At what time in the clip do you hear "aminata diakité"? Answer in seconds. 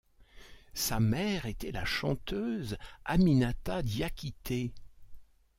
3.05-4.73